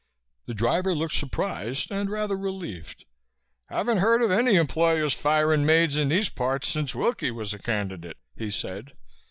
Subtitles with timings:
[0.47, 3.05] The driver looked surprised and rather relieved.
[3.67, 8.17] "Haven't heard of any employers firin' maids in these parts since Wilkie was a candidate,"
[8.35, 8.93] he said.